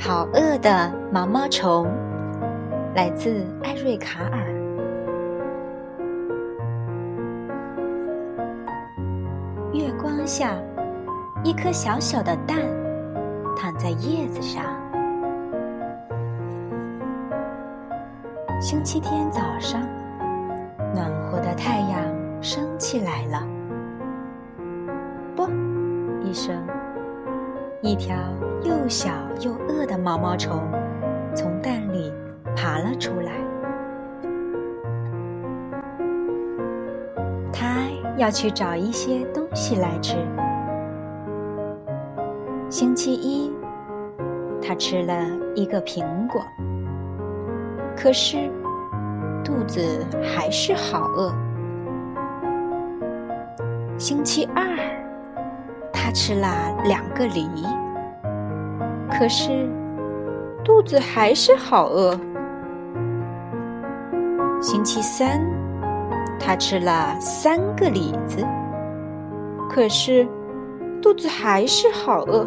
[0.00, 1.88] 好饿的毛毛虫，
[2.94, 4.38] 来自艾瑞卡尔。
[9.72, 10.54] 月光下，
[11.42, 12.58] 一颗小小的蛋
[13.56, 14.64] 躺在叶子上。
[18.60, 19.82] 星期天早上，
[20.94, 22.00] 暖和的太阳
[22.40, 23.44] 升起来了。
[25.34, 25.50] 啵
[26.22, 26.56] 一声。
[27.80, 28.16] 一条
[28.64, 29.08] 又小
[29.40, 30.68] 又饿的毛毛虫
[31.32, 32.12] 从蛋里
[32.56, 33.30] 爬了出来，
[37.52, 40.16] 它要去找一些东西来吃。
[42.68, 43.52] 星期一，
[44.60, 45.14] 它吃了
[45.54, 46.42] 一个苹果，
[47.96, 48.50] 可是
[49.44, 51.32] 肚子还是好饿。
[53.96, 54.66] 星期二。
[56.08, 56.48] 他吃了
[56.84, 57.46] 两个梨，
[59.10, 59.68] 可是
[60.64, 62.18] 肚子还是好饿。
[64.58, 65.38] 星期三，
[66.40, 68.42] 他吃了三个李子，
[69.68, 70.26] 可是
[71.02, 72.46] 肚子还是好饿。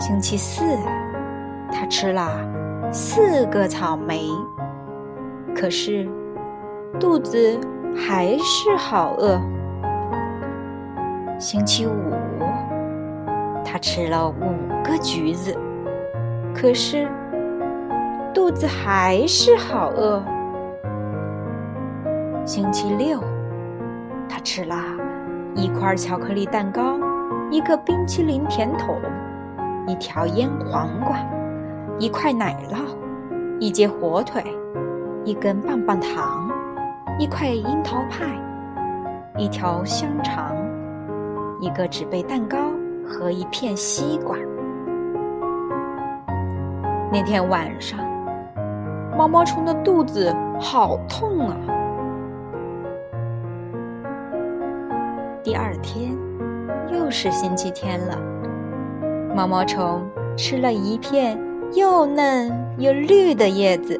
[0.00, 0.62] 星期四，
[1.72, 2.28] 他吃了
[2.92, 4.28] 四个草莓，
[5.56, 6.06] 可是
[7.00, 7.58] 肚子
[7.96, 9.40] 还是好饿。
[11.38, 11.92] 星期五，
[13.64, 15.56] 他吃了五个橘子，
[16.52, 17.08] 可是
[18.34, 20.20] 肚子还是好饿。
[22.44, 23.20] 星期六，
[24.28, 24.74] 他吃了
[25.54, 26.98] 一块巧克力蛋糕，
[27.52, 28.96] 一个冰淇淋甜筒，
[29.86, 31.18] 一条腌黄瓜，
[32.00, 32.78] 一块奶酪，
[33.60, 34.42] 一截火腿，
[35.24, 36.50] 一根棒棒糖，
[37.16, 38.26] 一块樱桃派，
[39.36, 40.52] 一条香肠。
[41.60, 42.56] 一个纸杯蛋糕
[43.04, 44.36] 和一片西瓜。
[47.12, 47.98] 那天晚上，
[49.16, 51.56] 毛毛虫的肚子好痛啊！
[55.42, 56.16] 第二天，
[56.92, 58.18] 又是星期天了，
[59.34, 61.38] 毛毛虫吃了一片
[61.72, 63.98] 又嫩又绿的叶子，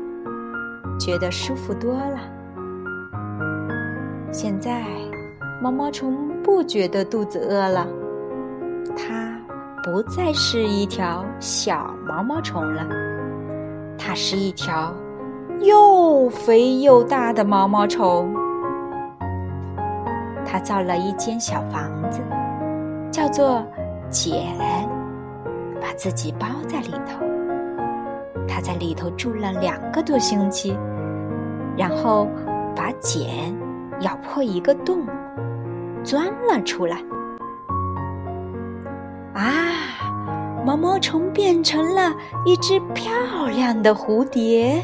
[1.01, 2.19] 觉得舒服多了。
[4.31, 5.08] 现在。
[5.61, 7.87] 毛毛虫不觉得肚子饿了，
[8.97, 9.37] 它
[9.83, 12.87] 不再是一条小毛毛虫了，
[13.99, 14.95] 它是一条
[15.61, 18.33] 又肥又大的毛毛虫。
[20.47, 22.21] 它造了一间小房子，
[23.11, 23.61] 叫做
[24.09, 24.55] 茧，
[25.83, 27.27] 把自己包在里头。
[28.47, 30.79] 它在里头住了两个多星期，
[31.77, 32.29] 然后
[32.75, 33.55] 把茧
[34.01, 35.07] 咬破一个洞。
[36.05, 36.97] 钻了出来，
[39.35, 39.69] 啊！
[40.65, 42.15] 毛毛虫变成了
[42.45, 43.13] 一只漂
[43.49, 44.83] 亮的蝴蝶。